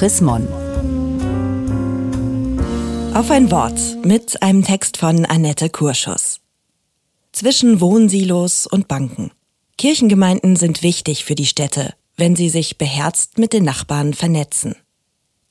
Chris 0.00 0.22
Mon. 0.22 0.48
Auf 3.12 3.30
ein 3.30 3.50
Wort 3.50 3.78
mit 4.02 4.42
einem 4.42 4.64
Text 4.64 4.96
von 4.96 5.26
Annette 5.26 5.68
Kurschus. 5.68 6.40
Zwischen 7.32 7.82
Wohnsilos 7.82 8.66
und 8.66 8.88
Banken. 8.88 9.30
Kirchengemeinden 9.76 10.56
sind 10.56 10.82
wichtig 10.82 11.26
für 11.26 11.34
die 11.34 11.44
Städte, 11.44 11.92
wenn 12.16 12.34
sie 12.34 12.48
sich 12.48 12.78
beherzt 12.78 13.36
mit 13.36 13.52
den 13.52 13.64
Nachbarn 13.64 14.14
vernetzen. 14.14 14.74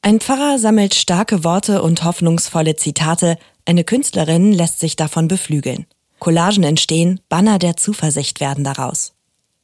Ein 0.00 0.18
Pfarrer 0.18 0.58
sammelt 0.58 0.94
starke 0.94 1.44
Worte 1.44 1.82
und 1.82 2.02
hoffnungsvolle 2.04 2.74
Zitate, 2.76 3.36
eine 3.66 3.84
Künstlerin 3.84 4.54
lässt 4.54 4.80
sich 4.80 4.96
davon 4.96 5.28
beflügeln. 5.28 5.84
Collagen 6.20 6.64
entstehen, 6.64 7.20
Banner 7.28 7.58
der 7.58 7.76
Zuversicht 7.76 8.40
werden 8.40 8.64
daraus. 8.64 9.12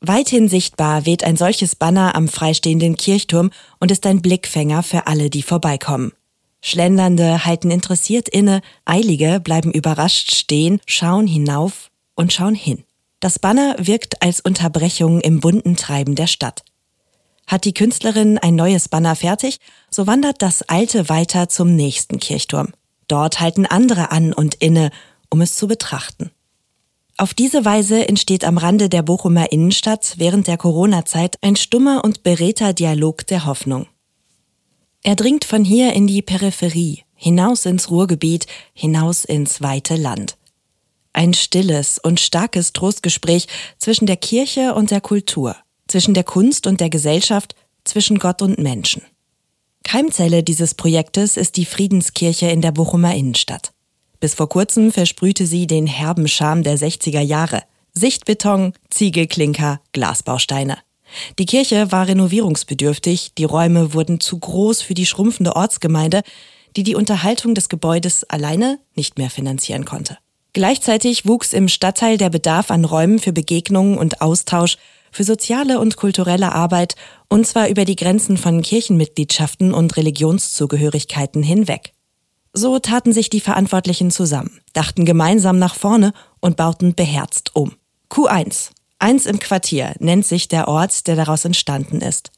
Weithin 0.00 0.48
sichtbar 0.48 1.04
weht 1.04 1.24
ein 1.24 1.36
solches 1.36 1.76
Banner 1.76 2.14
am 2.14 2.26
freistehenden 2.26 2.96
Kirchturm 2.96 3.50
und 3.80 3.90
ist 3.90 4.06
ein 4.06 4.22
Blickfänger 4.22 4.82
für 4.82 5.06
alle, 5.06 5.28
die 5.28 5.42
vorbeikommen. 5.42 6.12
Schlendernde 6.62 7.44
halten 7.44 7.70
interessiert 7.70 8.28
inne, 8.28 8.62
Eilige 8.86 9.40
bleiben 9.40 9.72
überrascht 9.72 10.34
stehen, 10.34 10.80
schauen 10.86 11.26
hinauf 11.26 11.90
und 12.14 12.32
schauen 12.32 12.54
hin. 12.54 12.84
Das 13.20 13.38
Banner 13.38 13.76
wirkt 13.78 14.22
als 14.22 14.40
Unterbrechung 14.40 15.20
im 15.20 15.40
bunten 15.40 15.76
Treiben 15.76 16.14
der 16.14 16.26
Stadt. 16.26 16.62
Hat 17.46 17.66
die 17.66 17.74
Künstlerin 17.74 18.38
ein 18.38 18.54
neues 18.54 18.88
Banner 18.88 19.16
fertig, 19.16 19.58
so 19.90 20.06
wandert 20.06 20.40
das 20.40 20.62
alte 20.62 21.10
weiter 21.10 21.50
zum 21.50 21.74
nächsten 21.76 22.18
Kirchturm. 22.18 22.68
Dort 23.06 23.40
halten 23.40 23.66
andere 23.66 24.12
an 24.12 24.32
und 24.32 24.54
inne, 24.54 24.92
um 25.28 25.42
es 25.42 25.56
zu 25.56 25.66
betrachten. 25.66 26.30
Auf 27.20 27.34
diese 27.34 27.66
Weise 27.66 28.08
entsteht 28.08 28.44
am 28.44 28.56
Rande 28.56 28.88
der 28.88 29.02
Bochumer 29.02 29.52
Innenstadt 29.52 30.14
während 30.16 30.46
der 30.46 30.56
Corona-Zeit 30.56 31.36
ein 31.42 31.54
stummer 31.54 32.02
und 32.02 32.22
beredter 32.22 32.72
Dialog 32.72 33.26
der 33.26 33.44
Hoffnung. 33.44 33.86
Er 35.02 35.16
dringt 35.16 35.44
von 35.44 35.62
hier 35.62 35.92
in 35.92 36.06
die 36.06 36.22
Peripherie, 36.22 37.04
hinaus 37.14 37.66
ins 37.66 37.90
Ruhrgebiet, 37.90 38.46
hinaus 38.72 39.26
ins 39.26 39.60
weite 39.60 39.96
Land. 39.96 40.38
Ein 41.12 41.34
stilles 41.34 41.98
und 41.98 42.20
starkes 42.20 42.72
Trostgespräch 42.72 43.48
zwischen 43.76 44.06
der 44.06 44.16
Kirche 44.16 44.72
und 44.72 44.90
der 44.90 45.02
Kultur, 45.02 45.56
zwischen 45.88 46.14
der 46.14 46.24
Kunst 46.24 46.66
und 46.66 46.80
der 46.80 46.88
Gesellschaft, 46.88 47.54
zwischen 47.84 48.18
Gott 48.18 48.40
und 48.40 48.58
Menschen. 48.58 49.02
Keimzelle 49.84 50.42
dieses 50.42 50.72
Projektes 50.72 51.36
ist 51.36 51.58
die 51.58 51.66
Friedenskirche 51.66 52.46
in 52.46 52.62
der 52.62 52.72
Bochumer 52.72 53.14
Innenstadt. 53.14 53.74
Bis 54.20 54.34
vor 54.34 54.48
kurzem 54.48 54.92
versprühte 54.92 55.46
sie 55.46 55.66
den 55.66 55.86
herben 55.86 56.28
Charme 56.28 56.62
der 56.62 56.78
60er 56.78 57.20
Jahre. 57.20 57.62
Sichtbeton, 57.92 58.74
Ziegelklinker, 58.90 59.80
Glasbausteine. 59.92 60.78
Die 61.38 61.46
Kirche 61.46 61.90
war 61.90 62.06
renovierungsbedürftig, 62.06 63.34
die 63.36 63.44
Räume 63.44 63.94
wurden 63.94 64.20
zu 64.20 64.38
groß 64.38 64.82
für 64.82 64.94
die 64.94 65.06
schrumpfende 65.06 65.56
Ortsgemeinde, 65.56 66.22
die 66.76 66.82
die 66.84 66.94
Unterhaltung 66.94 67.54
des 67.54 67.68
Gebäudes 67.68 68.22
alleine 68.24 68.78
nicht 68.94 69.18
mehr 69.18 69.30
finanzieren 69.30 69.84
konnte. 69.84 70.18
Gleichzeitig 70.52 71.26
wuchs 71.26 71.52
im 71.52 71.68
Stadtteil 71.68 72.16
der 72.16 72.30
Bedarf 72.30 72.70
an 72.70 72.84
Räumen 72.84 73.18
für 73.18 73.32
Begegnungen 73.32 73.98
und 73.98 74.20
Austausch, 74.20 74.76
für 75.12 75.24
soziale 75.24 75.80
und 75.80 75.96
kulturelle 75.96 76.52
Arbeit, 76.52 76.94
und 77.28 77.46
zwar 77.46 77.68
über 77.68 77.84
die 77.84 77.96
Grenzen 77.96 78.36
von 78.36 78.62
Kirchenmitgliedschaften 78.62 79.74
und 79.74 79.96
Religionszugehörigkeiten 79.96 81.42
hinweg. 81.42 81.92
So 82.52 82.78
taten 82.78 83.12
sich 83.12 83.30
die 83.30 83.40
Verantwortlichen 83.40 84.10
zusammen, 84.10 84.60
dachten 84.72 85.04
gemeinsam 85.04 85.58
nach 85.58 85.74
vorne 85.74 86.12
und 86.40 86.56
bauten 86.56 86.94
beherzt 86.94 87.54
um. 87.54 87.74
Q1. 88.10 88.70
Eins 88.98 89.26
im 89.26 89.38
Quartier 89.38 89.94
nennt 90.00 90.26
sich 90.26 90.48
der 90.48 90.68
Ort, 90.68 91.06
der 91.06 91.16
daraus 91.16 91.44
entstanden 91.44 92.00
ist. 92.00 92.32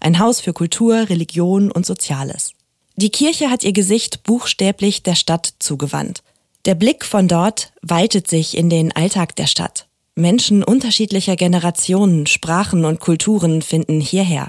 Ein 0.00 0.18
Haus 0.18 0.40
für 0.40 0.52
Kultur, 0.52 1.08
Religion 1.08 1.70
und 1.70 1.86
Soziales. 1.86 2.52
Die 2.96 3.10
Kirche 3.10 3.50
hat 3.50 3.64
ihr 3.64 3.72
Gesicht 3.72 4.24
buchstäblich 4.24 5.02
der 5.02 5.14
Stadt 5.14 5.54
zugewandt. 5.58 6.22
Der 6.64 6.74
Blick 6.74 7.04
von 7.04 7.28
dort 7.28 7.72
weitet 7.82 8.28
sich 8.28 8.56
in 8.56 8.68
den 8.68 8.92
Alltag 8.92 9.34
der 9.36 9.46
Stadt. 9.46 9.88
Menschen 10.14 10.62
unterschiedlicher 10.62 11.36
Generationen, 11.36 12.26
Sprachen 12.26 12.84
und 12.84 13.00
Kulturen 13.00 13.62
finden 13.62 14.00
hierher. 14.00 14.48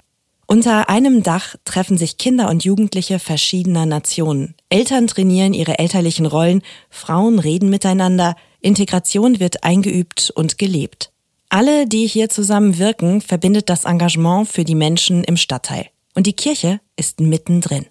Unter 0.53 0.87
einem 0.87 1.23
Dach 1.23 1.55
treffen 1.65 1.97
sich 1.97 2.19
Kinder 2.19 2.47
und 2.47 2.63
Jugendliche 2.63 3.17
verschiedener 3.17 3.87
Nationen. 3.87 4.53
Eltern 4.69 5.07
trainieren 5.07 5.55
ihre 5.55 5.79
elterlichen 5.79 6.27
Rollen, 6.27 6.61
Frauen 6.91 7.39
reden 7.39 7.71
miteinander, 7.71 8.35
Integration 8.61 9.39
wird 9.39 9.63
eingeübt 9.63 10.29
und 10.29 10.59
gelebt. 10.59 11.11
Alle, 11.49 11.87
die 11.87 12.05
hier 12.05 12.29
zusammen 12.29 12.77
wirken, 12.77 13.19
verbindet 13.19 13.67
das 13.67 13.85
Engagement 13.85 14.47
für 14.47 14.63
die 14.63 14.75
Menschen 14.75 15.23
im 15.23 15.37
Stadtteil. 15.37 15.87
Und 16.13 16.27
die 16.27 16.33
Kirche 16.33 16.79
ist 16.97 17.19
mittendrin. 17.19 17.87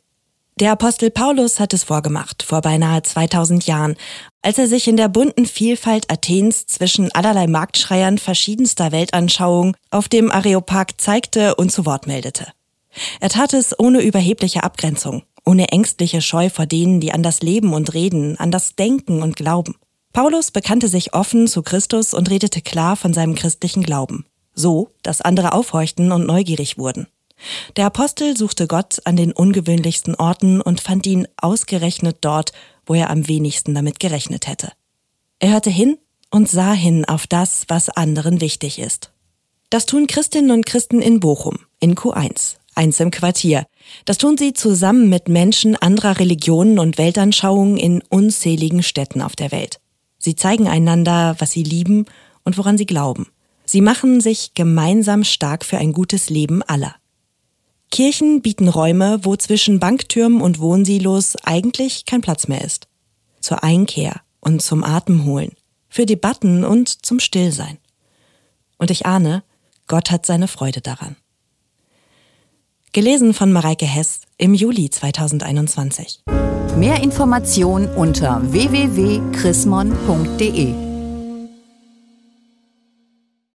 Der 0.60 0.72
Apostel 0.72 1.10
Paulus 1.10 1.58
hat 1.58 1.72
es 1.72 1.82
vorgemacht, 1.82 2.42
vor 2.42 2.60
beinahe 2.60 3.02
2000 3.02 3.66
Jahren, 3.66 3.96
als 4.42 4.58
er 4.58 4.68
sich 4.68 4.86
in 4.86 4.98
der 4.98 5.08
bunten 5.08 5.46
Vielfalt 5.46 6.10
Athens 6.12 6.66
zwischen 6.66 7.10
allerlei 7.12 7.46
Marktschreiern 7.46 8.18
verschiedenster 8.18 8.92
Weltanschauungen 8.92 9.74
auf 9.90 10.08
dem 10.08 10.30
Areopag 10.30 10.88
zeigte 10.98 11.54
und 11.54 11.72
zu 11.72 11.86
Wort 11.86 12.06
meldete. 12.06 12.48
Er 13.20 13.30
tat 13.30 13.54
es 13.54 13.78
ohne 13.78 14.02
überhebliche 14.02 14.62
Abgrenzung, 14.62 15.22
ohne 15.46 15.68
ängstliche 15.68 16.20
Scheu 16.20 16.50
vor 16.50 16.66
denen, 16.66 17.00
die 17.00 17.12
an 17.12 17.22
das 17.22 17.40
Leben 17.40 17.72
und 17.72 17.94
Reden, 17.94 18.38
an 18.38 18.50
das 18.50 18.76
Denken 18.76 19.22
und 19.22 19.36
Glauben. 19.36 19.76
Paulus 20.12 20.50
bekannte 20.50 20.88
sich 20.88 21.14
offen 21.14 21.48
zu 21.48 21.62
Christus 21.62 22.12
und 22.12 22.28
redete 22.28 22.60
klar 22.60 22.96
von 22.96 23.14
seinem 23.14 23.34
christlichen 23.34 23.82
Glauben, 23.82 24.26
so 24.54 24.90
dass 25.02 25.22
andere 25.22 25.54
aufhorchten 25.54 26.12
und 26.12 26.26
neugierig 26.26 26.76
wurden. 26.76 27.06
Der 27.76 27.86
Apostel 27.86 28.36
suchte 28.36 28.66
Gott 28.66 29.00
an 29.04 29.16
den 29.16 29.32
ungewöhnlichsten 29.32 30.14
Orten 30.14 30.60
und 30.60 30.80
fand 30.80 31.06
ihn 31.06 31.26
ausgerechnet 31.36 32.18
dort, 32.20 32.52
wo 32.86 32.94
er 32.94 33.10
am 33.10 33.28
wenigsten 33.28 33.74
damit 33.74 34.00
gerechnet 34.00 34.46
hätte. 34.46 34.72
Er 35.38 35.52
hörte 35.52 35.70
hin 35.70 35.98
und 36.30 36.48
sah 36.48 36.72
hin 36.72 37.04
auf 37.04 37.26
das, 37.26 37.64
was 37.68 37.88
anderen 37.88 38.40
wichtig 38.40 38.78
ist. 38.78 39.12
Das 39.70 39.86
tun 39.86 40.06
Christinnen 40.06 40.50
und 40.50 40.66
Christen 40.66 41.00
in 41.00 41.20
Bochum, 41.20 41.58
in 41.80 41.94
Q1, 41.94 42.56
eins 42.74 43.00
im 43.00 43.10
Quartier. 43.10 43.66
Das 44.04 44.18
tun 44.18 44.36
sie 44.36 44.52
zusammen 44.52 45.08
mit 45.08 45.28
Menschen 45.28 45.76
anderer 45.76 46.18
Religionen 46.18 46.78
und 46.78 46.98
Weltanschauungen 46.98 47.76
in 47.76 48.02
unzähligen 48.08 48.82
Städten 48.82 49.22
auf 49.22 49.36
der 49.36 49.52
Welt. 49.52 49.80
Sie 50.18 50.36
zeigen 50.36 50.68
einander, 50.68 51.36
was 51.38 51.52
sie 51.52 51.62
lieben 51.62 52.06
und 52.44 52.58
woran 52.58 52.78
sie 52.78 52.86
glauben. 52.86 53.28
Sie 53.64 53.80
machen 53.80 54.20
sich 54.20 54.54
gemeinsam 54.54 55.24
stark 55.24 55.64
für 55.64 55.78
ein 55.78 55.92
gutes 55.92 56.30
Leben 56.30 56.62
aller. 56.62 56.94
Kirchen 57.92 58.42
bieten 58.42 58.68
Räume, 58.68 59.20
wo 59.22 59.36
zwischen 59.36 59.78
Banktürmen 59.78 60.40
und 60.40 60.58
Wohnsilos 60.58 61.36
eigentlich 61.44 62.06
kein 62.06 62.22
Platz 62.22 62.48
mehr 62.48 62.64
ist. 62.64 62.88
Zur 63.40 63.62
Einkehr 63.62 64.22
und 64.40 64.62
zum 64.62 64.82
Atemholen, 64.82 65.52
für 65.90 66.06
Debatten 66.06 66.64
und 66.64 67.04
zum 67.04 67.20
Stillsein. 67.20 67.76
Und 68.78 68.90
ich 68.90 69.04
ahne, 69.04 69.42
Gott 69.88 70.10
hat 70.10 70.24
seine 70.24 70.48
Freude 70.48 70.80
daran. 70.80 71.16
Gelesen 72.94 73.34
von 73.34 73.52
Mareike 73.52 73.86
Hess 73.86 74.22
im 74.38 74.54
Juli 74.54 74.88
2021. 74.88 76.22
Mehr 76.76 77.02
Informationen 77.02 77.94
unter 77.94 78.40
www.chrismon.de 78.52 80.91